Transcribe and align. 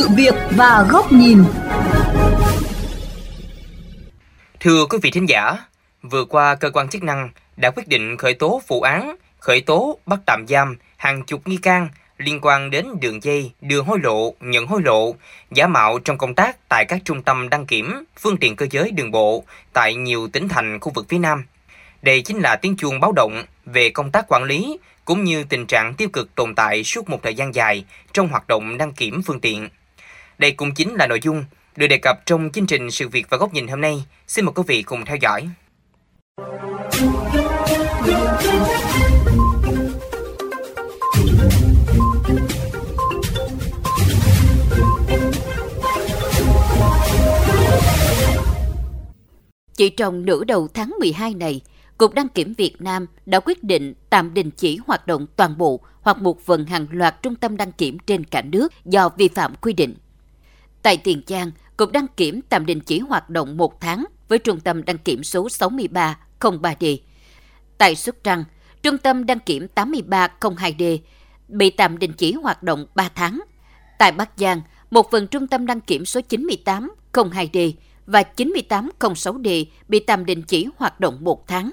sự 0.00 0.08
việc 0.16 0.34
và 0.56 0.86
góc 0.90 1.12
nhìn. 1.12 1.44
Thưa 4.60 4.86
quý 4.86 4.98
vị 5.02 5.10
thính 5.10 5.28
giả, 5.28 5.56
vừa 6.02 6.24
qua 6.24 6.54
cơ 6.54 6.70
quan 6.70 6.88
chức 6.88 7.02
năng 7.02 7.30
đã 7.56 7.70
quyết 7.70 7.88
định 7.88 8.16
khởi 8.16 8.34
tố 8.34 8.62
vụ 8.68 8.80
án, 8.80 9.16
khởi 9.38 9.60
tố 9.60 9.98
bắt 10.06 10.20
tạm 10.26 10.44
giam 10.48 10.76
hàng 10.96 11.22
chục 11.22 11.48
nghi 11.48 11.56
can 11.56 11.88
liên 12.18 12.38
quan 12.42 12.70
đến 12.70 12.86
đường 13.00 13.22
dây 13.22 13.50
đưa 13.60 13.82
hối 13.82 13.98
lộ, 14.02 14.34
nhận 14.40 14.66
hối 14.66 14.82
lộ, 14.82 15.14
giả 15.50 15.66
mạo 15.66 15.98
trong 15.98 16.18
công 16.18 16.34
tác 16.34 16.68
tại 16.68 16.84
các 16.84 17.00
trung 17.04 17.22
tâm 17.22 17.48
đăng 17.48 17.66
kiểm 17.66 18.04
phương 18.20 18.36
tiện 18.36 18.56
cơ 18.56 18.66
giới 18.70 18.90
đường 18.90 19.10
bộ 19.10 19.44
tại 19.72 19.94
nhiều 19.94 20.28
tỉnh 20.32 20.48
thành 20.48 20.80
khu 20.80 20.92
vực 20.94 21.06
phía 21.08 21.18
Nam. 21.18 21.44
Đây 22.02 22.22
chính 22.22 22.38
là 22.38 22.56
tiếng 22.56 22.76
chuông 22.76 23.00
báo 23.00 23.12
động 23.12 23.42
về 23.64 23.90
công 23.90 24.10
tác 24.10 24.24
quản 24.28 24.44
lý 24.44 24.78
cũng 25.04 25.24
như 25.24 25.44
tình 25.44 25.66
trạng 25.66 25.94
tiêu 25.94 26.08
cực 26.12 26.34
tồn 26.34 26.54
tại 26.54 26.84
suốt 26.84 27.08
một 27.08 27.22
thời 27.22 27.34
gian 27.34 27.54
dài 27.54 27.84
trong 28.12 28.28
hoạt 28.28 28.48
động 28.48 28.78
đăng 28.78 28.92
kiểm 28.92 29.22
phương 29.22 29.40
tiện. 29.40 29.68
Đây 30.40 30.52
cũng 30.52 30.74
chính 30.74 30.94
là 30.94 31.06
nội 31.06 31.20
dung 31.22 31.44
được 31.76 31.86
đề 31.86 31.98
cập 32.02 32.16
trong 32.26 32.50
chương 32.52 32.66
trình 32.66 32.90
Sự 32.90 33.08
việc 33.08 33.26
và 33.30 33.36
góc 33.36 33.54
nhìn 33.54 33.68
hôm 33.68 33.80
nay. 33.80 34.04
Xin 34.26 34.44
mời 34.44 34.52
quý 34.56 34.62
vị 34.66 34.82
cùng 34.82 35.04
theo 35.04 35.16
dõi. 35.16 35.48
Chỉ 49.76 49.90
trong 49.90 50.24
nửa 50.24 50.44
đầu 50.44 50.68
tháng 50.74 50.94
12 51.00 51.34
này, 51.34 51.60
Cục 51.98 52.14
Đăng 52.14 52.28
kiểm 52.28 52.54
Việt 52.54 52.74
Nam 52.78 53.06
đã 53.26 53.40
quyết 53.40 53.64
định 53.64 53.94
tạm 54.10 54.34
đình 54.34 54.50
chỉ 54.50 54.78
hoạt 54.86 55.06
động 55.06 55.26
toàn 55.36 55.58
bộ 55.58 55.80
hoặc 56.00 56.18
một 56.18 56.40
phần 56.40 56.66
hàng 56.66 56.86
loạt 56.90 57.22
trung 57.22 57.34
tâm 57.34 57.56
đăng 57.56 57.72
kiểm 57.72 57.98
trên 57.98 58.24
cả 58.24 58.42
nước 58.42 58.72
do 58.84 59.08
vi 59.08 59.28
phạm 59.28 59.54
quy 59.54 59.72
định. 59.72 59.94
Tại 60.82 60.96
Tiền 60.96 61.22
Giang, 61.26 61.50
Cục 61.76 61.92
Đăng 61.92 62.06
kiểm 62.16 62.40
tạm 62.48 62.66
đình 62.66 62.80
chỉ 62.80 62.98
hoạt 62.98 63.30
động 63.30 63.56
một 63.56 63.80
tháng 63.80 64.04
với 64.28 64.38
trung 64.38 64.60
tâm 64.60 64.84
đăng 64.84 64.98
kiểm 64.98 65.24
số 65.24 65.48
6303D. 65.48 66.96
Tại 67.78 67.94
Sóc 67.96 68.14
Trăng, 68.24 68.44
trung 68.82 68.98
tâm 68.98 69.26
đăng 69.26 69.38
kiểm 69.38 69.66
8302D 69.74 70.98
bị 71.48 71.70
tạm 71.70 71.98
đình 71.98 72.12
chỉ 72.12 72.32
hoạt 72.32 72.62
động 72.62 72.86
3 72.94 73.08
tháng. 73.14 73.40
Tại 73.98 74.12
Bắc 74.12 74.30
Giang, 74.36 74.60
một 74.90 75.10
phần 75.10 75.26
trung 75.26 75.46
tâm 75.46 75.66
đăng 75.66 75.80
kiểm 75.80 76.04
số 76.04 76.20
9802D 76.28 77.72
và 78.06 78.22
9806D 78.36 79.64
bị 79.88 80.00
tạm 80.00 80.24
đình 80.24 80.42
chỉ 80.42 80.66
hoạt 80.76 81.00
động 81.00 81.18
một 81.20 81.46
tháng. 81.46 81.70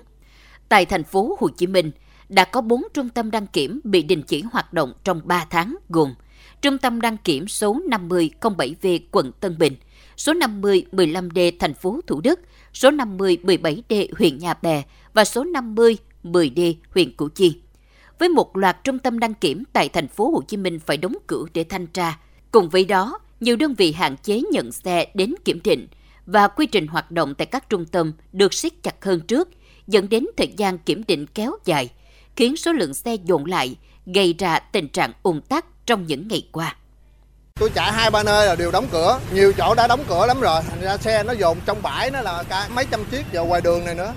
Tại 0.69 0.85
thành 0.85 1.03
phố 1.03 1.37
Hồ 1.39 1.49
Chí 1.49 1.67
Minh, 1.67 1.91
đã 2.29 2.45
có 2.45 2.61
4 2.61 2.83
trung 2.93 3.09
tâm 3.09 3.31
đăng 3.31 3.47
kiểm 3.47 3.79
bị 3.83 4.03
đình 4.03 4.21
chỉ 4.21 4.43
hoạt 4.51 4.73
động 4.73 4.93
trong 5.03 5.21
3 5.23 5.45
tháng 5.49 5.75
gồm 5.89 6.13
Trung 6.61 6.77
tâm 6.77 7.01
đăng 7.01 7.17
kiểm 7.17 7.47
số 7.47 7.79
5007V 7.89 8.99
quận 9.11 9.31
Tân 9.39 9.57
Bình, 9.57 9.75
số 10.17 10.33
5015D 10.33 11.51
thành 11.59 11.73
phố 11.73 11.99
Thủ 12.07 12.21
Đức, 12.21 12.39
số 12.73 12.91
5017D 12.91 14.07
huyện 14.17 14.37
Nhà 14.37 14.53
Bè 14.61 14.83
và 15.13 15.25
số 15.25 15.43
5010D 15.43 16.73
huyện 16.93 17.15
Củ 17.15 17.29
Chi. 17.29 17.61
Với 18.19 18.29
một 18.29 18.57
loạt 18.57 18.83
trung 18.83 18.99
tâm 18.99 19.19
đăng 19.19 19.33
kiểm 19.33 19.63
tại 19.73 19.89
thành 19.89 20.07
phố 20.07 20.31
Hồ 20.31 20.41
Chí 20.47 20.57
Minh 20.57 20.79
phải 20.79 20.97
đóng 20.97 21.15
cửa 21.27 21.45
để 21.53 21.63
thanh 21.63 21.87
tra, 21.87 22.19
cùng 22.51 22.69
với 22.69 22.85
đó, 22.85 23.19
nhiều 23.39 23.55
đơn 23.55 23.73
vị 23.73 23.91
hạn 23.91 24.17
chế 24.17 24.41
nhận 24.51 24.71
xe 24.71 25.05
đến 25.13 25.33
kiểm 25.45 25.59
định 25.63 25.87
và 26.25 26.47
quy 26.47 26.65
trình 26.65 26.87
hoạt 26.87 27.11
động 27.11 27.35
tại 27.35 27.45
các 27.45 27.69
trung 27.69 27.85
tâm 27.85 28.13
được 28.31 28.53
siết 28.53 28.83
chặt 28.83 29.05
hơn 29.05 29.19
trước, 29.19 29.49
dẫn 29.87 30.09
đến 30.09 30.25
thời 30.37 30.53
gian 30.57 30.77
kiểm 30.77 31.03
định 31.07 31.25
kéo 31.27 31.51
dài, 31.65 31.89
khiến 32.35 32.55
số 32.55 32.71
lượng 32.71 32.93
xe 32.93 33.15
dồn 33.25 33.45
lại, 33.45 33.75
gây 34.05 34.35
ra 34.39 34.59
tình 34.59 34.87
trạng 34.87 35.11
ùn 35.23 35.41
tắc 35.41 35.65
trong 35.87 36.05
những 36.07 36.27
ngày 36.27 36.47
qua. 36.51 36.75
Tôi 37.59 37.69
chạy 37.69 37.91
hai 37.91 38.11
ba 38.11 38.23
nơi 38.23 38.47
là 38.47 38.55
đều 38.55 38.71
đóng 38.71 38.87
cửa, 38.91 39.19
nhiều 39.33 39.53
chỗ 39.57 39.75
đã 39.75 39.87
đóng 39.87 40.03
cửa 40.09 40.25
lắm 40.25 40.41
rồi, 40.41 40.61
thành 40.69 40.81
ra 40.81 40.97
xe 40.97 41.23
nó 41.23 41.33
dồn 41.33 41.57
trong 41.65 41.81
bãi 41.81 42.11
nó 42.11 42.21
là 42.21 42.43
cả 42.43 42.67
mấy 42.75 42.85
trăm 42.91 43.05
chiếc 43.11 43.25
vào 43.33 43.45
ngoài 43.45 43.61
đường 43.61 43.85
này 43.85 43.95
nữa. 43.95 44.13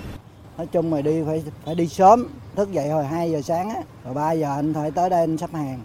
Nói 0.57 0.67
chung 0.71 0.91
mày 0.91 1.01
đi 1.01 1.21
phải 1.27 1.43
phải 1.65 1.75
đi 1.75 1.87
sớm, 1.87 2.27
thức 2.55 2.71
dậy 2.71 2.89
hồi 2.89 3.05
2 3.05 3.31
giờ 3.31 3.41
sáng 3.41 3.69
á, 3.69 3.75
rồi 4.05 4.13
3 4.13 4.31
giờ 4.31 4.55
anh 4.55 4.73
phải 4.73 4.91
tới 4.91 5.09
đây 5.09 5.19
anh 5.19 5.37
sắp 5.37 5.49
hàng. 5.53 5.81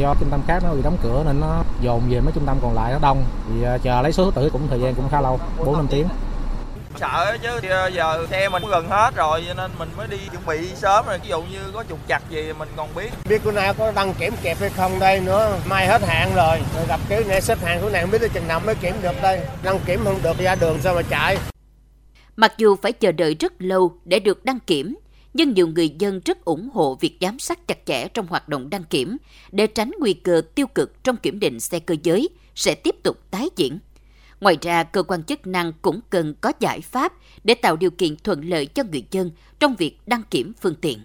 Do 0.00 0.14
trung 0.20 0.28
tâm 0.30 0.40
khác 0.46 0.62
nó 0.62 0.74
bị 0.74 0.82
đóng 0.82 0.96
cửa 1.02 1.22
nên 1.26 1.40
nó 1.40 1.62
dồn 1.82 2.02
về 2.10 2.20
mấy 2.20 2.32
trung 2.34 2.46
tâm 2.46 2.58
còn 2.62 2.74
lại 2.74 2.92
nó 2.92 2.98
đông, 2.98 3.24
thì 3.48 3.66
chờ 3.82 4.02
lấy 4.02 4.12
số 4.12 4.24
thứ 4.24 4.30
tự 4.40 4.50
cũng 4.50 4.68
thời 4.68 4.80
gian 4.80 4.94
cũng 4.94 5.08
khá 5.10 5.20
lâu, 5.20 5.40
4 5.58 5.72
5 5.72 5.86
tiếng 5.90 6.08
sợ 7.00 7.36
chứ 7.42 7.60
giờ 7.92 8.26
xe 8.30 8.48
mình 8.48 8.62
gần 8.70 8.88
hết 8.88 9.14
rồi 9.16 9.44
cho 9.48 9.54
nên 9.54 9.70
mình 9.78 9.88
mới 9.96 10.06
đi 10.06 10.18
chuẩn 10.32 10.46
bị 10.46 10.68
sớm 10.74 11.06
rồi. 11.06 11.18
Ví 11.18 11.28
dụ 11.28 11.42
như 11.42 11.58
có 11.74 11.84
trục 11.88 12.08
chặt 12.08 12.30
gì 12.30 12.52
mình 12.58 12.68
còn 12.76 12.94
biết. 12.94 13.10
Biết 13.28 13.40
cô 13.44 13.50
nào 13.50 13.74
có 13.74 13.92
đăng 13.92 14.14
kiểm 14.14 14.32
kẹp 14.42 14.60
hay 14.60 14.70
không 14.70 14.98
đây 14.98 15.20
nữa. 15.20 15.58
Mai 15.66 15.86
hết 15.86 16.02
hạn 16.02 16.32
rồi. 16.36 16.60
Rồi 16.76 16.86
gặp 16.88 17.00
cái 17.08 17.24
này 17.24 17.40
xếp 17.40 17.58
hàng 17.62 17.80
của 17.80 17.90
này 17.90 18.02
không 18.02 18.10
biết 18.10 18.18
tới 18.18 18.28
chừng 18.28 18.48
nào 18.48 18.60
mới 18.60 18.74
kiểm 18.74 18.94
được 19.02 19.22
đây. 19.22 19.40
Đăng 19.62 19.78
kiểm 19.86 20.00
không 20.04 20.22
được 20.22 20.38
ra 20.38 20.54
đường 20.54 20.78
sao 20.82 20.94
mà 20.94 21.02
chạy? 21.02 21.38
Mặc 22.36 22.52
dù 22.58 22.76
phải 22.82 22.92
chờ 22.92 23.12
đợi 23.12 23.36
rất 23.40 23.52
lâu 23.58 23.92
để 24.04 24.18
được 24.18 24.44
đăng 24.44 24.60
kiểm, 24.60 24.96
nhưng 25.34 25.54
nhiều 25.54 25.66
người 25.66 25.88
dân 25.88 26.20
rất 26.24 26.44
ủng 26.44 26.68
hộ 26.74 26.98
việc 27.00 27.16
giám 27.20 27.38
sát 27.38 27.68
chặt 27.68 27.78
chẽ 27.86 28.08
trong 28.08 28.26
hoạt 28.26 28.48
động 28.48 28.70
đăng 28.70 28.84
kiểm 28.84 29.16
để 29.52 29.66
tránh 29.66 29.90
nguy 29.98 30.12
cơ 30.12 30.42
tiêu 30.54 30.66
cực 30.66 31.04
trong 31.04 31.16
kiểm 31.16 31.40
định 31.40 31.60
xe 31.60 31.78
cơ 31.78 31.96
giới 32.02 32.28
sẽ 32.54 32.74
tiếp 32.74 32.94
tục 33.02 33.16
tái 33.30 33.48
diễn. 33.56 33.78
Ngoài 34.40 34.56
ra, 34.62 34.82
cơ 34.82 35.02
quan 35.02 35.22
chức 35.22 35.46
năng 35.46 35.72
cũng 35.82 36.00
cần 36.10 36.34
có 36.40 36.52
giải 36.60 36.80
pháp 36.80 37.12
để 37.44 37.54
tạo 37.54 37.76
điều 37.76 37.90
kiện 37.90 38.16
thuận 38.24 38.40
lợi 38.44 38.66
cho 38.66 38.82
người 38.92 39.04
dân 39.10 39.30
trong 39.58 39.74
việc 39.78 39.98
đăng 40.06 40.22
kiểm 40.30 40.52
phương 40.60 40.74
tiện. 40.80 40.98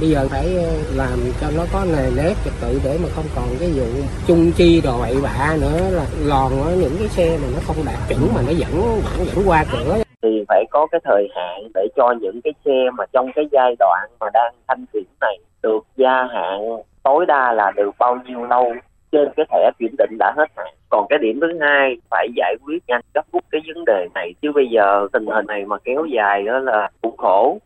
Bây 0.00 0.10
giờ 0.10 0.26
phải 0.30 0.56
ờ, 0.56 0.82
làm 0.94 1.18
cho 1.40 1.50
nó 1.56 1.64
có 1.72 1.84
nề 1.84 2.10
nếp 2.16 2.36
trật 2.44 2.52
tự 2.60 2.80
để 2.84 2.98
mà 3.02 3.08
không 3.14 3.24
còn 3.34 3.44
cái 3.60 3.70
vụ 3.70 3.86
chung 4.26 4.52
chi 4.56 4.80
đồ 4.84 4.98
bậy 5.00 5.16
bạ 5.22 5.56
nữa 5.60 5.90
là 5.90 6.06
lòn 6.18 6.80
những 6.80 6.96
cái 6.98 7.08
xe 7.08 7.38
mà 7.42 7.48
nó 7.54 7.58
không 7.66 7.76
đạt 7.86 7.98
chuẩn 8.08 8.20
mà 8.34 8.42
nó 8.46 8.52
vẫn 8.58 9.00
vẫn 9.02 9.26
vẫn 9.34 9.48
qua 9.48 9.64
cửa 9.72 9.98
thì 10.22 10.44
phải 10.48 10.64
có 10.70 10.86
cái 10.92 11.00
thời 11.04 11.28
hạn 11.36 11.68
để 11.74 11.88
cho 11.96 12.14
những 12.20 12.40
cái 12.44 12.52
xe 12.64 12.90
mà 12.98 13.04
trong 13.12 13.30
cái 13.34 13.44
giai 13.52 13.74
đoạn 13.78 14.10
mà 14.20 14.26
đang 14.34 14.54
thanh 14.68 14.84
kiểm 14.92 15.04
này 15.20 15.38
được 15.62 15.80
gia 15.96 16.24
hạn 16.34 16.60
tối 17.02 17.26
đa 17.26 17.52
là 17.52 17.72
được 17.76 17.90
bao 17.98 18.18
nhiêu 18.26 18.44
lâu 18.44 18.72
trên 19.16 19.32
cái 19.36 19.46
thẻ 19.50 19.70
kiểm 19.78 19.94
định 19.98 20.16
đã 20.18 20.32
hết 20.36 20.46
hạn. 20.56 20.74
Còn 20.88 21.06
cái 21.08 21.18
điểm 21.22 21.40
thứ 21.40 21.46
hai, 21.60 21.96
phải 22.10 22.28
giải 22.36 22.56
quyết 22.64 22.82
nhanh 22.86 23.00
gấp 23.14 23.32
rút 23.32 23.44
cái 23.50 23.60
vấn 23.74 23.84
đề 23.84 24.08
này. 24.14 24.34
Chứ 24.42 24.52
bây 24.54 24.66
giờ 24.74 25.08
tình 25.12 25.26
hình 25.26 25.46
này 25.46 25.64
mà 25.66 25.76
kéo 25.84 26.06
dài 26.16 26.42
đó 26.42 26.58
là 26.58 26.90
cũng 27.02 27.16
khổ. 27.16 27.58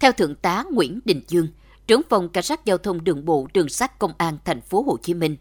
Theo 0.00 0.12
thượng 0.12 0.34
tá 0.34 0.64
Nguyễn 0.72 1.00
Đình 1.04 1.20
Dương, 1.26 1.46
trưởng 1.86 2.02
phòng 2.08 2.28
cảnh 2.28 2.44
sát 2.44 2.64
giao 2.64 2.78
thông 2.78 3.04
đường 3.04 3.24
bộ 3.24 3.46
đường 3.54 3.68
sắt 3.68 3.98
công 3.98 4.12
an 4.18 4.34
thành 4.44 4.60
phố 4.60 4.82
Hồ 4.82 4.96
Chí 5.02 5.14
Minh, 5.14 5.36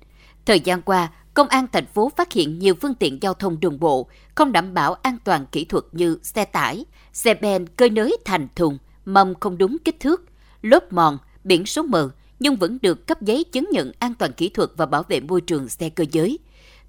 thời 0.46 0.60
gian 0.60 0.82
qua, 0.82 1.08
công 1.34 1.48
an 1.48 1.66
thành 1.72 1.86
phố 1.86 2.12
phát 2.18 2.34
hiện 2.34 2.60
nhiều 2.60 2.74
phương 2.82 2.96
tiện 2.96 3.18
giao 3.22 3.34
thông 3.34 3.60
đường 3.60 3.80
bộ 3.80 4.08
không 4.36 4.52
đảm 4.52 4.74
bảo 4.74 4.94
an 4.94 5.18
toàn 5.24 5.46
kỹ 5.52 5.66
thuật 5.66 5.84
như 5.92 6.20
xe 6.24 6.46
tải, 6.46 6.86
xe 7.14 7.34
ben 7.34 7.66
cơi 7.68 7.90
nới 7.90 8.18
thành 8.26 8.48
thùng, 8.56 8.78
mâm 9.06 9.34
không 9.40 9.58
đúng 9.58 9.78
kích 9.86 10.00
thước, 10.00 10.22
lốp 10.62 10.94
mòn, 10.94 11.18
biển 11.44 11.66
số 11.66 11.84
mờ 11.84 12.10
nhưng 12.40 12.56
vẫn 12.56 12.78
được 12.82 13.08
cấp 13.08 13.22
giấy 13.22 13.44
chứng 13.44 13.70
nhận 13.72 13.92
an 14.00 14.14
toàn 14.14 14.34
kỹ 14.34 14.50
thuật 14.50 14.70
và 14.78 14.86
bảo 14.86 15.04
vệ 15.04 15.20
môi 15.20 15.42
trường 15.42 15.70
xe 15.70 15.90
cơ 15.90 16.06
giới. 16.12 16.40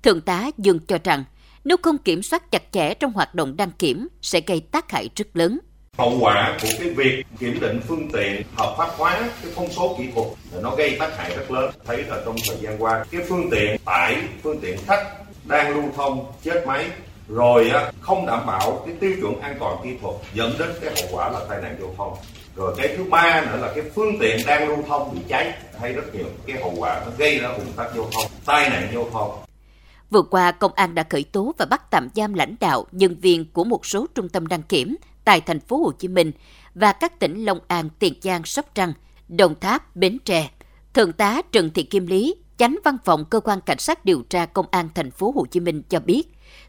Thượng 0.03 0.21
tá 0.21 0.50
Dương 0.59 0.78
cho 0.87 0.99
rằng, 1.05 1.25
nếu 1.65 1.77
không 1.83 1.99
kiểm 1.99 2.22
soát 2.22 2.50
chặt 2.50 2.62
chẽ 2.72 2.94
trong 2.94 3.12
hoạt 3.12 3.34
động 3.34 3.56
đăng 3.56 3.71
kiểm 3.78 4.09
sẽ 4.22 4.41
gây 4.47 4.61
tác 4.61 4.91
hại 4.91 5.11
rất 5.16 5.37
lớn. 5.37 5.59
Hậu 5.99 6.19
quả 6.21 6.59
của 6.62 6.69
cái 6.78 6.91
việc 6.91 7.25
kiểm 7.38 7.61
định 7.61 7.81
phương 7.88 8.11
tiện 8.12 8.43
hợp 8.56 8.75
pháp 8.78 8.88
hóa 8.97 9.31
cái 9.43 9.53
thông 9.56 9.71
số 9.71 9.97
kỹ 9.99 10.05
thuật 10.15 10.28
nó 10.62 10.77
gây 10.77 10.97
tác 10.99 11.16
hại 11.16 11.37
rất 11.37 11.50
lớn. 11.50 11.71
Thấy 11.87 12.03
là 12.03 12.22
trong 12.25 12.37
thời 12.49 12.56
gian 12.61 12.82
qua, 12.82 13.05
cái 13.11 13.21
phương 13.28 13.50
tiện 13.50 13.77
tải, 13.84 14.17
phương 14.43 14.61
tiện 14.61 14.78
khách 14.87 15.06
đang 15.44 15.75
lưu 15.75 15.84
thông 15.97 16.32
chết 16.43 16.67
máy 16.67 16.91
rồi 17.28 17.71
không 18.00 18.27
đảm 18.27 18.47
bảo 18.47 18.82
cái 18.87 18.94
tiêu 19.00 19.12
chuẩn 19.21 19.41
an 19.41 19.56
toàn 19.61 19.77
kỹ 19.84 19.91
thuật 20.03 20.15
dẫn 20.34 20.53
đến 20.59 20.69
cái 20.81 20.94
hậu 20.97 21.09
quả 21.12 21.31
là 21.31 21.41
tai 21.49 21.62
nạn 21.62 21.77
giao 21.81 21.94
thông 21.99 22.17
rồi 22.60 22.75
cái 22.76 22.94
thứ 22.97 23.04
ba 23.04 23.41
nữa 23.41 23.59
là 23.60 23.72
cái 23.75 23.84
phương 23.94 24.19
tiện 24.21 24.38
đang 24.47 24.69
lưu 24.69 24.79
thông 24.88 25.14
bị 25.14 25.20
cháy 25.29 25.52
hay 25.81 25.93
rất 25.93 26.14
nhiều 26.14 26.26
cái 26.46 26.61
hậu 26.61 26.75
quả 26.79 27.02
nó 27.06 27.12
gây 27.19 27.38
ra 27.38 27.49
ủng 27.49 27.73
tắc 27.76 27.87
giao 27.96 28.08
thông 28.12 28.31
tai 28.46 28.70
nạn 28.70 28.88
giao 28.94 29.08
thông 29.12 29.31
Vừa 30.11 30.23
qua, 30.23 30.52
công 30.52 30.73
an 30.75 30.94
đã 30.94 31.05
khởi 31.11 31.25
tố 31.25 31.55
và 31.58 31.67
bắt 31.67 31.90
tạm 31.90 32.08
giam 32.14 32.34
lãnh 32.34 32.56
đạo, 32.61 32.87
nhân 32.93 33.17
viên 33.20 33.52
của 33.52 33.64
một 33.64 33.87
số 33.87 34.06
trung 34.14 34.29
tâm 34.29 34.46
đăng 34.46 34.62
kiểm 34.62 34.96
tại 35.25 35.40
thành 35.40 35.61
phố 35.61 35.76
Hồ 35.76 35.93
Chí 35.93 36.08
Minh 36.08 36.32
và 36.75 36.93
các 36.93 37.19
tỉnh 37.19 37.44
Long 37.44 37.58
An, 37.69 37.88
Tiền 37.99 38.14
Giang, 38.23 38.44
Sóc 38.44 38.67
Trăng, 38.75 38.93
Đồng 39.29 39.55
Tháp, 39.61 39.96
Bến 39.96 40.19
Tre. 40.25 40.50
Thượng 40.94 41.12
tá 41.12 41.43
Trần 41.52 41.70
Thị 41.70 41.82
Kim 41.82 42.06
Lý, 42.06 42.34
chánh 42.56 42.79
văn 42.84 42.96
phòng 43.05 43.25
cơ 43.25 43.40
quan 43.40 43.61
cảnh 43.61 43.79
sát 43.79 44.05
điều 44.05 44.23
tra 44.23 44.46
công 44.46 44.67
an 44.70 44.88
thành 44.94 45.11
phố 45.11 45.32
Hồ 45.37 45.46
Chí 45.50 45.61
Minh 45.61 45.82
cho 45.88 46.00
biết, 46.00 46.23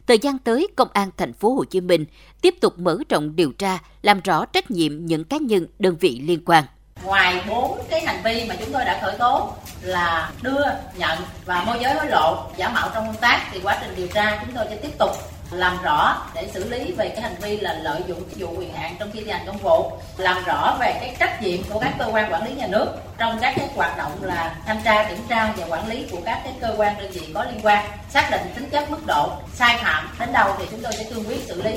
Thời 0.06 0.18
gian 0.18 0.38
tới, 0.38 0.68
Công 0.76 0.88
an 0.92 1.10
thành 1.16 1.32
phố 1.32 1.54
Hồ 1.54 1.64
Chí 1.64 1.80
Minh 1.80 2.04
tiếp 2.40 2.54
tục 2.60 2.78
mở 2.78 2.98
rộng 3.08 3.36
điều 3.36 3.52
tra, 3.52 3.78
làm 4.02 4.20
rõ 4.20 4.44
trách 4.44 4.70
nhiệm 4.70 5.06
những 5.06 5.24
cá 5.24 5.36
nhân, 5.36 5.66
đơn 5.78 5.96
vị 6.00 6.20
liên 6.24 6.42
quan. 6.46 6.64
Ngoài 7.04 7.44
bốn 7.48 7.78
cái 7.90 8.00
hành 8.00 8.22
vi 8.24 8.44
mà 8.48 8.56
chúng 8.60 8.72
tôi 8.72 8.84
đã 8.84 9.00
khởi 9.02 9.18
tố 9.18 9.52
là 9.82 10.32
đưa, 10.42 10.64
nhận 10.96 11.18
và 11.44 11.64
môi 11.64 11.78
giới 11.82 11.94
hối 11.94 12.06
lộ, 12.06 12.50
giả 12.56 12.68
mạo 12.68 12.90
trong 12.94 13.06
công 13.06 13.20
tác 13.20 13.48
thì 13.52 13.60
quá 13.62 13.78
trình 13.80 13.94
điều 13.96 14.06
tra 14.06 14.42
chúng 14.44 14.54
tôi 14.54 14.66
sẽ 14.70 14.76
tiếp 14.76 14.98
tục 14.98 15.10
làm 15.52 15.82
rõ 15.82 16.26
để 16.34 16.50
xử 16.54 16.70
lý 16.70 16.92
về 16.92 17.08
cái 17.08 17.20
hành 17.20 17.34
vi 17.42 17.56
là 17.56 17.74
lợi 17.74 18.02
dụng 18.06 18.22
chức 18.30 18.40
vụ 18.40 18.58
quyền 18.58 18.74
hạn 18.74 18.96
trong 18.98 19.10
khi 19.12 19.20
thi 19.24 19.30
hành 19.30 19.46
công 19.46 19.58
vụ 19.58 19.92
làm 20.16 20.44
rõ 20.44 20.76
về 20.80 20.96
cái 21.00 21.16
trách 21.18 21.42
nhiệm 21.42 21.60
của 21.70 21.78
các 21.78 21.94
cơ 21.98 22.08
quan 22.12 22.32
quản 22.32 22.44
lý 22.44 22.54
nhà 22.54 22.66
nước 22.66 22.86
trong 23.18 23.38
các 23.40 23.54
cái 23.56 23.68
hoạt 23.74 23.98
động 23.98 24.12
là 24.22 24.56
thanh 24.66 24.80
tra 24.84 25.08
kiểm 25.08 25.18
tra 25.28 25.54
và 25.56 25.66
quản 25.66 25.88
lý 25.88 26.04
của 26.10 26.20
các 26.24 26.40
cái 26.44 26.54
cơ 26.60 26.74
quan 26.78 26.98
đơn 26.98 27.10
vị 27.12 27.20
có 27.34 27.44
liên 27.44 27.60
quan 27.62 27.90
xác 28.10 28.28
định 28.30 28.42
tính 28.54 28.70
chất 28.70 28.90
mức 28.90 29.06
độ 29.06 29.32
sai 29.54 29.78
phạm 29.82 30.08
đến 30.20 30.32
đâu 30.32 30.54
thì 30.58 30.64
chúng 30.70 30.80
tôi 30.82 30.92
sẽ 30.92 31.10
cương 31.10 31.24
quyết 31.28 31.40
xử 31.40 31.62
lý 31.62 31.70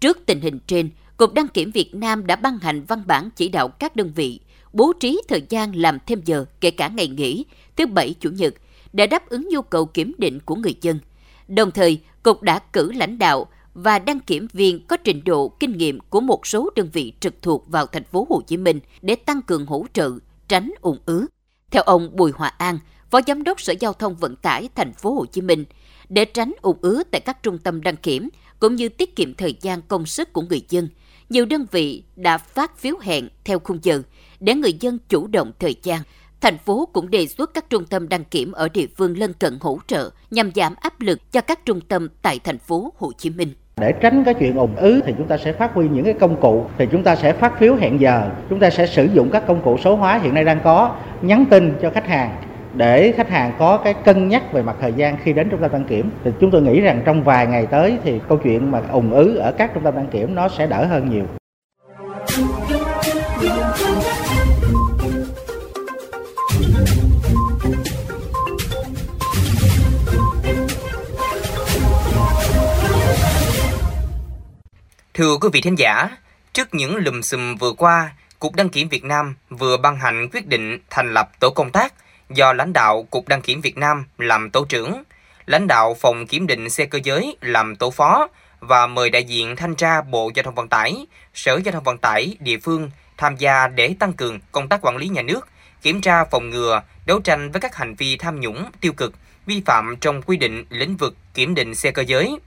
Trước 0.00 0.18
tình 0.26 0.40
hình 0.40 0.58
trên, 0.66 0.90
Cục 1.16 1.34
Đăng 1.34 1.48
kiểm 1.48 1.70
Việt 1.70 1.94
Nam 1.94 2.26
đã 2.26 2.36
ban 2.36 2.58
hành 2.58 2.84
văn 2.84 3.02
bản 3.06 3.30
chỉ 3.36 3.48
đạo 3.48 3.68
các 3.68 3.96
đơn 3.96 4.12
vị 4.14 4.40
bố 4.72 4.92
trí 5.00 5.20
thời 5.28 5.42
gian 5.48 5.76
làm 5.76 5.98
thêm 6.06 6.20
giờ 6.24 6.44
kể 6.60 6.70
cả 6.70 6.88
ngày 6.88 7.08
nghỉ, 7.08 7.44
thứ 7.76 7.86
Bảy, 7.86 8.14
Chủ 8.20 8.30
nhật, 8.30 8.54
để 8.92 9.06
đáp 9.06 9.28
ứng 9.28 9.48
nhu 9.48 9.62
cầu 9.62 9.86
kiểm 9.86 10.14
định 10.18 10.40
của 10.40 10.54
người 10.54 10.74
dân. 10.80 10.98
Đồng 11.50 11.70
thời, 11.70 12.00
Cục 12.22 12.42
đã 12.42 12.58
cử 12.58 12.92
lãnh 12.92 13.18
đạo 13.18 13.46
và 13.74 13.98
đăng 13.98 14.20
kiểm 14.20 14.46
viên 14.52 14.86
có 14.86 14.96
trình 14.96 15.22
độ 15.24 15.48
kinh 15.48 15.78
nghiệm 15.78 16.00
của 16.00 16.20
một 16.20 16.46
số 16.46 16.70
đơn 16.76 16.90
vị 16.92 17.12
trực 17.20 17.42
thuộc 17.42 17.68
vào 17.68 17.86
thành 17.86 18.04
phố 18.04 18.26
Hồ 18.30 18.42
Chí 18.46 18.56
Minh 18.56 18.80
để 19.02 19.14
tăng 19.14 19.42
cường 19.42 19.66
hỗ 19.66 19.86
trợ, 19.92 20.12
tránh 20.48 20.72
ủng 20.80 20.98
ứ. 21.06 21.26
Theo 21.70 21.82
ông 21.82 22.16
Bùi 22.16 22.32
Hòa 22.32 22.48
An, 22.48 22.78
Phó 23.10 23.20
Giám 23.26 23.42
đốc 23.42 23.60
Sở 23.60 23.74
Giao 23.80 23.92
thông 23.92 24.14
Vận 24.14 24.36
tải 24.36 24.68
thành 24.74 24.92
phố 24.92 25.14
Hồ 25.14 25.26
Chí 25.26 25.40
Minh, 25.40 25.64
để 26.08 26.24
tránh 26.24 26.52
ủng 26.62 26.78
ứ 26.80 27.02
tại 27.10 27.20
các 27.20 27.42
trung 27.42 27.58
tâm 27.58 27.82
đăng 27.82 27.96
kiểm 27.96 28.28
cũng 28.60 28.76
như 28.76 28.88
tiết 28.88 29.16
kiệm 29.16 29.34
thời 29.34 29.54
gian 29.60 29.82
công 29.82 30.06
sức 30.06 30.32
của 30.32 30.42
người 30.42 30.62
dân, 30.68 30.88
nhiều 31.28 31.46
đơn 31.46 31.66
vị 31.70 32.02
đã 32.16 32.38
phát 32.38 32.78
phiếu 32.78 32.94
hẹn 33.00 33.28
theo 33.44 33.58
khung 33.58 33.78
giờ 33.82 34.02
để 34.40 34.54
người 34.54 34.72
dân 34.80 34.98
chủ 35.08 35.26
động 35.26 35.52
thời 35.58 35.76
gian. 35.82 36.02
Thành 36.40 36.58
phố 36.58 36.88
cũng 36.92 37.10
đề 37.10 37.26
xuất 37.26 37.54
các 37.54 37.70
trung 37.70 37.84
tâm 37.90 38.08
đăng 38.08 38.24
kiểm 38.24 38.52
ở 38.52 38.68
địa 38.74 38.86
phương 38.96 39.18
lân 39.18 39.32
cận 39.32 39.58
hỗ 39.60 39.78
trợ 39.86 40.10
nhằm 40.30 40.50
giảm 40.54 40.74
áp 40.80 41.00
lực 41.00 41.32
cho 41.32 41.40
các 41.40 41.66
trung 41.66 41.80
tâm 41.88 42.08
tại 42.22 42.40
thành 42.44 42.58
phố 42.58 42.92
Hồ 42.98 43.12
Chí 43.18 43.30
Minh. 43.30 43.48
Để 43.76 43.92
tránh 43.92 44.24
cái 44.24 44.34
chuyện 44.34 44.56
ủng 44.56 44.76
ứ 44.76 45.00
thì 45.06 45.14
chúng 45.18 45.26
ta 45.26 45.38
sẽ 45.38 45.52
phát 45.52 45.74
huy 45.74 45.88
những 45.88 46.04
cái 46.04 46.14
công 46.14 46.40
cụ 46.40 46.66
thì 46.78 46.86
chúng 46.92 47.02
ta 47.02 47.16
sẽ 47.16 47.32
phát 47.32 47.58
phiếu 47.58 47.74
hẹn 47.74 48.00
giờ, 48.00 48.30
chúng 48.50 48.60
ta 48.60 48.70
sẽ 48.70 48.86
sử 48.86 49.08
dụng 49.14 49.30
các 49.32 49.46
công 49.46 49.62
cụ 49.62 49.78
số 49.84 49.96
hóa 49.96 50.18
hiện 50.18 50.34
nay 50.34 50.44
đang 50.44 50.60
có, 50.64 50.96
nhắn 51.22 51.44
tin 51.50 51.74
cho 51.82 51.90
khách 51.90 52.06
hàng 52.06 52.42
để 52.74 53.12
khách 53.16 53.30
hàng 53.30 53.52
có 53.58 53.76
cái 53.76 53.94
cân 53.94 54.28
nhắc 54.28 54.52
về 54.52 54.62
mặt 54.62 54.76
thời 54.80 54.92
gian 54.92 55.16
khi 55.22 55.32
đến 55.32 55.50
trung 55.50 55.60
tâm 55.60 55.72
đăng 55.72 55.84
kiểm 55.84 56.10
thì 56.24 56.30
chúng 56.40 56.50
tôi 56.50 56.62
nghĩ 56.62 56.80
rằng 56.80 57.02
trong 57.04 57.22
vài 57.22 57.46
ngày 57.46 57.66
tới 57.66 57.98
thì 58.04 58.20
câu 58.28 58.38
chuyện 58.38 58.70
mà 58.70 58.80
ủng 58.92 59.12
ứ 59.12 59.36
ở 59.36 59.52
các 59.52 59.70
trung 59.74 59.82
tâm 59.82 59.94
đăng 59.96 60.08
kiểm 60.08 60.34
nó 60.34 60.48
sẽ 60.48 60.66
đỡ 60.66 60.86
hơn 60.86 61.10
nhiều. 61.10 61.24
Thưa 75.20 75.36
quý 75.40 75.48
vị 75.52 75.60
thính 75.60 75.78
giả, 75.78 76.08
trước 76.52 76.74
những 76.74 76.96
lùm 76.96 77.20
xùm 77.20 77.56
vừa 77.56 77.72
qua, 77.72 78.12
Cục 78.38 78.54
Đăng 78.54 78.68
kiểm 78.68 78.88
Việt 78.88 79.04
Nam 79.04 79.34
vừa 79.50 79.76
ban 79.76 79.96
hành 79.96 80.28
quyết 80.32 80.46
định 80.46 80.78
thành 80.90 81.14
lập 81.14 81.30
tổ 81.40 81.50
công 81.50 81.70
tác 81.70 81.94
do 82.30 82.52
lãnh 82.52 82.72
đạo 82.72 83.02
Cục 83.10 83.28
Đăng 83.28 83.42
kiểm 83.42 83.60
Việt 83.60 83.76
Nam 83.76 84.04
làm 84.18 84.50
tổ 84.50 84.64
trưởng, 84.64 85.02
lãnh 85.46 85.66
đạo 85.66 85.96
phòng 86.00 86.26
kiểm 86.26 86.46
định 86.46 86.70
xe 86.70 86.86
cơ 86.86 86.98
giới 87.04 87.36
làm 87.40 87.76
tổ 87.76 87.90
phó 87.90 88.28
và 88.60 88.86
mời 88.86 89.10
đại 89.10 89.24
diện 89.24 89.56
thanh 89.56 89.74
tra 89.74 90.02
Bộ 90.02 90.30
Giao 90.34 90.42
thông 90.42 90.54
Vận 90.54 90.68
tải, 90.68 91.06
Sở 91.34 91.60
Giao 91.64 91.72
thông 91.72 91.84
Vận 91.84 91.98
tải 91.98 92.36
địa 92.40 92.58
phương 92.58 92.90
tham 93.16 93.36
gia 93.36 93.68
để 93.68 93.94
tăng 93.98 94.12
cường 94.12 94.38
công 94.52 94.68
tác 94.68 94.80
quản 94.82 94.96
lý 94.96 95.08
nhà 95.08 95.22
nước, 95.22 95.48
kiểm 95.82 96.00
tra 96.00 96.24
phòng 96.24 96.50
ngừa, 96.50 96.82
đấu 97.06 97.20
tranh 97.20 97.50
với 97.50 97.60
các 97.60 97.76
hành 97.76 97.94
vi 97.94 98.16
tham 98.16 98.40
nhũng, 98.40 98.70
tiêu 98.80 98.92
cực, 98.92 99.14
vi 99.46 99.62
phạm 99.66 99.96
trong 100.00 100.22
quy 100.22 100.36
định 100.36 100.64
lĩnh 100.70 100.96
vực 100.96 101.16
kiểm 101.34 101.54
định 101.54 101.74
xe 101.74 101.90
cơ 101.90 102.02
giới. 102.02 102.38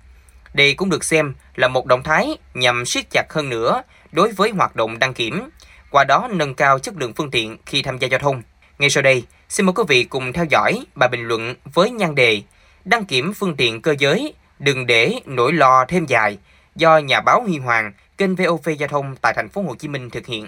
Đây 0.53 0.73
cũng 0.73 0.89
được 0.89 1.03
xem 1.03 1.33
là 1.55 1.67
một 1.67 1.85
động 1.85 2.03
thái 2.03 2.37
nhằm 2.53 2.85
siết 2.85 3.05
chặt 3.09 3.25
hơn 3.29 3.49
nữa 3.49 3.83
đối 4.11 4.31
với 4.31 4.49
hoạt 4.49 4.75
động 4.75 4.99
đăng 4.99 5.13
kiểm, 5.13 5.49
qua 5.89 6.03
đó 6.03 6.27
nâng 6.31 6.55
cao 6.55 6.79
chất 6.79 6.93
lượng 6.97 7.13
phương 7.13 7.31
tiện 7.31 7.57
khi 7.65 7.81
tham 7.81 7.97
gia 7.97 8.07
giao 8.07 8.19
thông. 8.19 8.41
Ngay 8.79 8.89
sau 8.89 9.03
đây, 9.03 9.23
xin 9.49 9.65
mời 9.65 9.73
quý 9.73 9.83
vị 9.87 10.03
cùng 10.03 10.33
theo 10.33 10.45
dõi 10.49 10.85
bài 10.95 11.09
bình 11.09 11.27
luận 11.27 11.55
với 11.73 11.91
nhan 11.91 12.15
đề 12.15 12.41
Đăng 12.85 13.05
kiểm 13.05 13.33
phương 13.33 13.55
tiện 13.55 13.81
cơ 13.81 13.95
giới, 13.99 14.33
đừng 14.59 14.85
để 14.85 15.19
nỗi 15.25 15.53
lo 15.53 15.85
thêm 15.87 16.05
dài 16.05 16.37
do 16.75 16.97
nhà 16.97 17.21
báo 17.21 17.41
Huy 17.41 17.57
Hoàng, 17.57 17.93
kênh 18.17 18.35
VOV 18.35 18.69
Giao 18.79 18.89
thông 18.89 19.15
tại 19.21 19.33
thành 19.35 19.49
phố 19.49 19.61
Hồ 19.61 19.75
Chí 19.75 19.87
Minh 19.87 20.09
thực 20.09 20.25
hiện. 20.25 20.47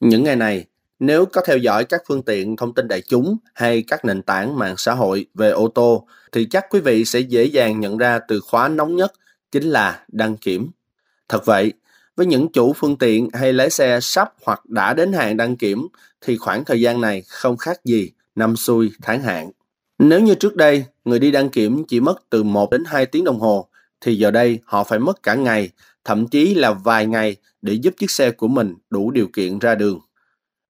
Những 0.00 0.24
ngày 0.24 0.36
này, 0.36 0.64
nếu 0.98 1.26
có 1.26 1.42
theo 1.46 1.56
dõi 1.56 1.84
các 1.84 2.02
phương 2.08 2.22
tiện 2.22 2.56
thông 2.56 2.74
tin 2.74 2.88
đại 2.88 3.02
chúng 3.02 3.36
hay 3.54 3.82
các 3.82 4.04
nền 4.04 4.22
tảng 4.22 4.58
mạng 4.58 4.74
xã 4.78 4.94
hội 4.94 5.26
về 5.34 5.50
ô 5.50 5.68
tô 5.68 6.06
thì 6.32 6.46
chắc 6.50 6.66
quý 6.70 6.80
vị 6.80 7.04
sẽ 7.04 7.20
dễ 7.20 7.44
dàng 7.44 7.80
nhận 7.80 7.98
ra 7.98 8.18
từ 8.28 8.40
khóa 8.40 8.68
nóng 8.68 8.96
nhất 8.96 9.12
chính 9.52 9.62
là 9.62 10.04
đăng 10.08 10.36
kiểm. 10.36 10.70
Thật 11.28 11.46
vậy, 11.46 11.72
với 12.16 12.26
những 12.26 12.52
chủ 12.52 12.72
phương 12.72 12.96
tiện 12.96 13.28
hay 13.32 13.52
lái 13.52 13.70
xe 13.70 13.98
sắp 14.02 14.32
hoặc 14.44 14.66
đã 14.66 14.94
đến 14.94 15.12
hạn 15.12 15.36
đăng 15.36 15.56
kiểm 15.56 15.88
thì 16.20 16.36
khoảng 16.36 16.64
thời 16.64 16.80
gian 16.80 17.00
này 17.00 17.22
không 17.28 17.56
khác 17.56 17.84
gì 17.84 18.10
năm 18.34 18.56
xuôi 18.56 18.90
tháng 19.02 19.22
hạn. 19.22 19.50
Nếu 19.98 20.20
như 20.20 20.34
trước 20.34 20.56
đây 20.56 20.84
người 21.04 21.18
đi 21.18 21.30
đăng 21.30 21.48
kiểm 21.48 21.84
chỉ 21.84 22.00
mất 22.00 22.30
từ 22.30 22.42
1 22.42 22.70
đến 22.70 22.84
2 22.86 23.06
tiếng 23.06 23.24
đồng 23.24 23.40
hồ 23.40 23.68
thì 24.00 24.14
giờ 24.18 24.30
đây 24.30 24.58
họ 24.64 24.84
phải 24.84 24.98
mất 24.98 25.22
cả 25.22 25.34
ngày, 25.34 25.70
thậm 26.04 26.26
chí 26.26 26.54
là 26.54 26.72
vài 26.72 27.06
ngày 27.06 27.36
để 27.62 27.72
giúp 27.72 27.94
chiếc 27.96 28.10
xe 28.10 28.30
của 28.30 28.48
mình 28.48 28.74
đủ 28.90 29.10
điều 29.10 29.28
kiện 29.28 29.58
ra 29.58 29.74
đường. 29.74 30.00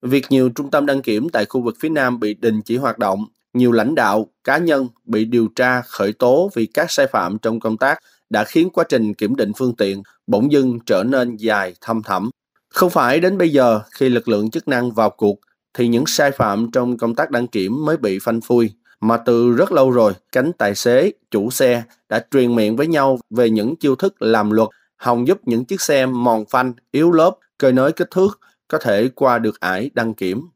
Việc 0.07 0.27
nhiều 0.31 0.49
trung 0.49 0.71
tâm 0.71 0.87
đăng 0.87 1.03
kiểm 1.03 1.29
tại 1.29 1.45
khu 1.45 1.61
vực 1.61 1.77
phía 1.81 1.89
Nam 1.89 2.21
bị 2.21 2.35
đình 2.35 2.63
chỉ 2.63 2.77
hoạt 2.77 2.99
động, 2.99 3.27
nhiều 3.55 3.73
lãnh 3.73 3.95
đạo, 3.95 4.27
cá 4.45 4.59
nhân 4.59 4.89
bị 5.05 5.25
điều 5.25 5.49
tra, 5.57 5.83
khởi 5.83 6.13
tố 6.13 6.51
vì 6.55 6.67
các 6.67 6.91
sai 6.91 7.07
phạm 7.07 7.39
trong 7.39 7.61
công 7.61 7.77
tác 7.77 7.99
đã 8.31 8.45
khiến 8.45 8.71
quá 8.71 8.85
trình 8.89 9.15
kiểm 9.15 9.37
định 9.37 9.53
phương 9.59 9.77
tiện 9.77 10.03
bỗng 10.27 10.53
dưng 10.53 10.79
trở 10.87 11.03
nên 11.07 11.37
dài 11.37 11.75
thâm 11.81 12.03
thẳm. 12.03 12.31
Không 12.69 12.91
phải 12.91 13.21
đến 13.21 13.39
bây 13.39 13.49
giờ 13.49 13.81
khi 13.91 14.09
lực 14.09 14.29
lượng 14.29 14.51
chức 14.51 14.69
năng 14.69 14.91
vào 14.91 15.11
cuộc 15.11 15.39
thì 15.75 15.89
những 15.89 16.07
sai 16.07 16.31
phạm 16.31 16.71
trong 16.71 16.99
công 16.99 17.15
tác 17.15 17.31
đăng 17.31 17.47
kiểm 17.47 17.85
mới 17.85 17.97
bị 17.97 18.19
phanh 18.19 18.41
phui, 18.41 18.71
mà 19.01 19.17
từ 19.17 19.53
rất 19.53 19.73
lâu 19.73 19.91
rồi 19.91 20.13
cánh 20.33 20.53
tài 20.59 20.75
xế, 20.75 21.13
chủ 21.31 21.51
xe 21.51 21.83
đã 22.09 22.25
truyền 22.31 22.55
miệng 22.55 22.77
với 22.77 22.87
nhau 22.87 23.19
về 23.31 23.51
những 23.51 23.77
chiêu 23.77 23.97
thức 23.97 24.23
làm 24.23 24.51
luật 24.51 24.69
hòng 24.97 25.29
giúp 25.29 25.41
những 25.45 25.65
chiếc 25.65 25.81
xe 25.81 26.07
mòn 26.07 26.45
phanh, 26.51 26.73
yếu 26.91 27.13
lớp, 27.13 27.37
cơi 27.59 27.73
nới 27.73 27.93
kích 27.93 28.11
thước 28.11 28.41
có 28.69 28.79
thể 28.79 29.09
qua 29.15 29.39
được 29.39 29.61
ải 29.61 29.91
đăng 29.95 30.15
kiểm. 30.15 30.49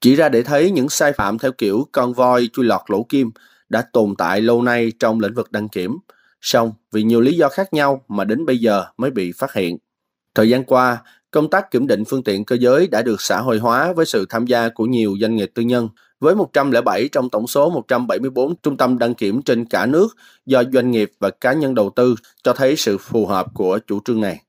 Chỉ 0.00 0.16
ra 0.16 0.28
để 0.28 0.42
thấy 0.42 0.70
những 0.70 0.88
sai 0.88 1.12
phạm 1.12 1.38
theo 1.38 1.52
kiểu 1.52 1.88
con 1.92 2.12
voi 2.12 2.48
chui 2.52 2.64
lọt 2.64 2.80
lỗ 2.88 3.02
kim 3.08 3.30
đã 3.68 3.82
tồn 3.92 4.14
tại 4.18 4.40
lâu 4.40 4.62
nay 4.62 4.92
trong 4.98 5.20
lĩnh 5.20 5.34
vực 5.34 5.52
đăng 5.52 5.68
kiểm, 5.68 5.98
song 6.40 6.72
vì 6.92 7.02
nhiều 7.02 7.20
lý 7.20 7.36
do 7.36 7.48
khác 7.48 7.72
nhau 7.74 8.04
mà 8.08 8.24
đến 8.24 8.46
bây 8.46 8.58
giờ 8.58 8.84
mới 8.96 9.10
bị 9.10 9.32
phát 9.32 9.52
hiện. 9.52 9.78
Thời 10.34 10.48
gian 10.48 10.64
qua, 10.64 11.02
công 11.30 11.50
tác 11.50 11.70
kiểm 11.70 11.86
định 11.86 12.04
phương 12.04 12.24
tiện 12.24 12.44
cơ 12.44 12.56
giới 12.60 12.86
đã 12.86 13.02
được 13.02 13.20
xã 13.20 13.40
hội 13.40 13.58
hóa 13.58 13.92
với 13.92 14.06
sự 14.06 14.26
tham 14.28 14.46
gia 14.46 14.68
của 14.68 14.84
nhiều 14.84 15.16
doanh 15.20 15.36
nghiệp 15.36 15.50
tư 15.54 15.62
nhân, 15.62 15.88
với 16.20 16.34
107 16.34 17.08
trong 17.08 17.30
tổng 17.30 17.46
số 17.46 17.70
174 17.70 18.54
trung 18.62 18.76
tâm 18.76 18.98
đăng 18.98 19.14
kiểm 19.14 19.42
trên 19.42 19.64
cả 19.64 19.86
nước 19.86 20.08
do 20.46 20.62
doanh 20.72 20.90
nghiệp 20.90 21.10
và 21.20 21.30
cá 21.30 21.52
nhân 21.52 21.74
đầu 21.74 21.90
tư 21.96 22.14
cho 22.44 22.52
thấy 22.52 22.76
sự 22.76 22.98
phù 22.98 23.26
hợp 23.26 23.46
của 23.54 23.78
chủ 23.86 24.00
trương 24.04 24.20
này. 24.20 24.42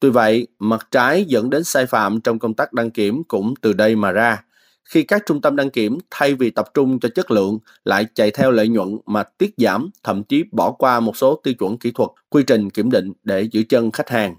Tuy 0.00 0.10
vậy, 0.10 0.46
mặt 0.58 0.88
trái 0.90 1.24
dẫn 1.24 1.50
đến 1.50 1.64
sai 1.64 1.86
phạm 1.86 2.20
trong 2.20 2.38
công 2.38 2.54
tác 2.54 2.72
đăng 2.72 2.90
kiểm 2.90 3.22
cũng 3.28 3.54
từ 3.60 3.72
đây 3.72 3.96
mà 3.96 4.12
ra. 4.12 4.42
Khi 4.84 5.02
các 5.02 5.22
trung 5.26 5.40
tâm 5.40 5.56
đăng 5.56 5.70
kiểm 5.70 5.98
thay 6.10 6.34
vì 6.34 6.50
tập 6.50 6.70
trung 6.74 7.00
cho 7.00 7.08
chất 7.14 7.30
lượng 7.30 7.58
lại 7.84 8.06
chạy 8.14 8.30
theo 8.30 8.50
lợi 8.50 8.68
nhuận 8.68 8.98
mà 9.06 9.22
tiết 9.22 9.54
giảm, 9.56 9.90
thậm 10.02 10.24
chí 10.24 10.44
bỏ 10.52 10.70
qua 10.70 11.00
một 11.00 11.16
số 11.16 11.40
tiêu 11.42 11.54
chuẩn 11.54 11.78
kỹ 11.78 11.90
thuật, 11.90 12.10
quy 12.28 12.42
trình 12.42 12.70
kiểm 12.70 12.90
định 12.90 13.12
để 13.24 13.42
giữ 13.42 13.62
chân 13.68 13.90
khách 13.90 14.08
hàng. 14.08 14.34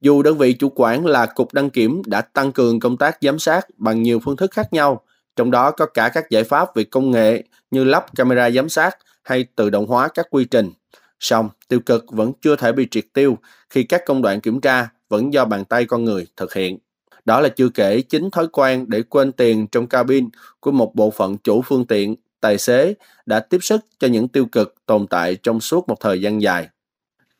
Dù 0.00 0.22
đơn 0.22 0.38
vị 0.38 0.52
chủ 0.52 0.72
quản 0.74 1.06
là 1.06 1.26
Cục 1.26 1.54
Đăng 1.54 1.70
Kiểm 1.70 2.02
đã 2.06 2.20
tăng 2.20 2.52
cường 2.52 2.80
công 2.80 2.96
tác 2.96 3.18
giám 3.20 3.38
sát 3.38 3.66
bằng 3.76 4.02
nhiều 4.02 4.20
phương 4.24 4.36
thức 4.36 4.50
khác 4.50 4.72
nhau, 4.72 5.04
trong 5.36 5.50
đó 5.50 5.70
có 5.70 5.86
cả 5.86 6.08
các 6.08 6.30
giải 6.30 6.44
pháp 6.44 6.76
về 6.76 6.84
công 6.84 7.10
nghệ 7.10 7.42
như 7.70 7.84
lắp 7.84 8.06
camera 8.16 8.50
giám 8.50 8.68
sát 8.68 8.98
hay 9.22 9.44
tự 9.56 9.70
động 9.70 9.86
hóa 9.86 10.08
các 10.08 10.26
quy 10.30 10.44
trình. 10.44 10.70
Song, 11.24 11.48
tiêu 11.68 11.80
cực 11.80 12.04
vẫn 12.10 12.32
chưa 12.42 12.56
thể 12.56 12.72
bị 12.72 12.88
triệt 12.90 13.04
tiêu 13.12 13.38
khi 13.70 13.82
các 13.82 14.02
công 14.06 14.22
đoạn 14.22 14.40
kiểm 14.40 14.60
tra 14.60 14.88
vẫn 15.08 15.32
do 15.32 15.44
bàn 15.44 15.64
tay 15.64 15.84
con 15.84 16.04
người 16.04 16.26
thực 16.36 16.54
hiện. 16.54 16.78
Đó 17.24 17.40
là 17.40 17.48
chưa 17.48 17.68
kể 17.68 18.00
chính 18.00 18.30
thói 18.30 18.48
quen 18.48 18.84
để 18.88 19.02
quên 19.02 19.32
tiền 19.32 19.66
trong 19.66 19.86
cabin 19.86 20.28
của 20.60 20.72
một 20.72 20.94
bộ 20.94 21.10
phận 21.10 21.36
chủ 21.38 21.62
phương 21.62 21.86
tiện, 21.86 22.14
tài 22.40 22.58
xế 22.58 22.94
đã 23.26 23.40
tiếp 23.40 23.58
sức 23.60 23.80
cho 23.98 24.08
những 24.08 24.28
tiêu 24.28 24.46
cực 24.46 24.74
tồn 24.86 25.06
tại 25.06 25.36
trong 25.36 25.60
suốt 25.60 25.88
một 25.88 26.00
thời 26.00 26.20
gian 26.20 26.42
dài. 26.42 26.68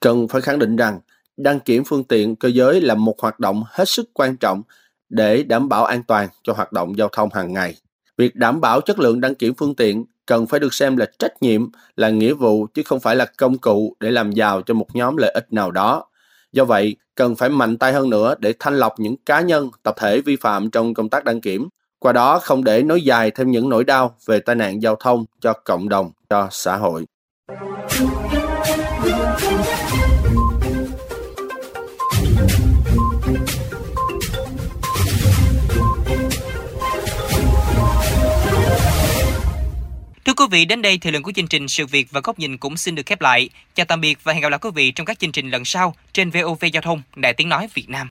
Cần 0.01 0.29
phải 0.29 0.41
khẳng 0.41 0.59
định 0.59 0.77
rằng, 0.77 1.01
đăng 1.37 1.61
kiểm 1.61 1.85
phương 1.85 2.05
tiện 2.05 2.37
cơ 2.37 2.49
giới 2.49 2.81
là 2.81 2.95
một 2.95 3.21
hoạt 3.21 3.41
động 3.41 3.65
hết 3.67 3.89
sức 3.89 4.11
quan 4.13 4.37
trọng 4.37 4.63
để 5.09 5.43
đảm 5.43 5.69
bảo 5.69 5.85
an 5.85 6.03
toàn 6.03 6.29
cho 6.43 6.53
hoạt 6.53 6.73
động 6.73 6.99
giao 6.99 7.09
thông 7.13 7.29
hàng 7.33 7.53
ngày. 7.53 7.75
Việc 8.17 8.37
đảm 8.37 8.61
bảo 8.61 8.81
chất 8.81 8.99
lượng 8.99 9.21
đăng 9.21 9.35
kiểm 9.35 9.55
phương 9.55 9.75
tiện 9.75 10.05
cần 10.27 10.47
phải 10.47 10.61
được 10.61 10.75
xem 10.75 10.97
là 10.97 11.07
trách 11.19 11.43
nhiệm, 11.43 11.69
là 11.97 12.11
nghĩa 12.11 12.33
vụ 12.33 12.67
chứ 12.75 12.83
không 12.83 13.01
phải 13.01 13.17
là 13.17 13.27
công 13.39 13.59
cụ 13.59 13.97
để 14.01 14.11
làm 14.11 14.33
giàu 14.33 14.63
cho 14.63 14.75
một 14.75 14.87
nhóm 14.93 15.17
lợi 15.17 15.31
ích 15.31 15.53
nào 15.53 15.71
đó. 15.71 16.05
Do 16.53 16.65
vậy, 16.65 16.97
cần 17.15 17.37
phải 17.37 17.49
mạnh 17.49 17.77
tay 17.77 17.93
hơn 17.93 18.11
nữa 18.11 18.35
để 18.39 18.55
thanh 18.59 18.77
lọc 18.79 18.95
những 18.99 19.17
cá 19.17 19.41
nhân, 19.41 19.71
tập 19.83 19.95
thể 19.99 20.21
vi 20.21 20.37
phạm 20.37 20.71
trong 20.71 20.95
công 20.95 21.09
tác 21.09 21.25
đăng 21.25 21.41
kiểm, 21.41 21.69
qua 21.99 22.13
đó 22.13 22.39
không 22.39 22.65
để 22.65 22.83
nối 22.83 23.03
dài 23.03 23.31
thêm 23.31 23.51
những 23.51 23.69
nỗi 23.69 23.85
đau 23.85 24.17
về 24.27 24.41
tai 24.41 24.57
nạn 24.57 24.83
giao 24.83 24.97
thông 24.97 25.25
cho 25.41 25.53
cộng 25.53 25.89
đồng, 25.89 26.11
cho 26.31 26.49
xã 26.51 26.77
hội. 26.77 27.05
Quý 40.45 40.49
vị, 40.51 40.65
đến 40.65 40.83
đây 40.83 40.99
thì 40.99 41.11
lượng 41.11 41.23
của 41.23 41.33
chương 41.33 41.47
trình 41.47 41.69
Sự 41.69 41.87
việc 41.87 42.09
và 42.11 42.21
góc 42.25 42.39
nhìn 42.39 42.57
cũng 42.57 42.77
xin 42.77 42.95
được 42.95 43.07
khép 43.07 43.21
lại. 43.21 43.49
Chào 43.75 43.87
tạm 43.87 44.01
biệt 44.01 44.19
và 44.23 44.33
hẹn 44.33 44.43
gặp 44.43 44.49
lại 44.49 44.59
quý 44.59 44.71
vị 44.75 44.91
trong 44.91 45.07
các 45.07 45.19
chương 45.19 45.33
trình 45.33 45.51
lần 45.51 45.65
sau 45.65 45.95
trên 46.13 46.31
VOV 46.31 46.65
Giao 46.73 46.83
thông, 46.83 47.03
Đại 47.17 47.35
Tiếng 47.35 47.49
Nói 47.49 47.69
Việt 47.75 47.89
Nam. 47.89 48.09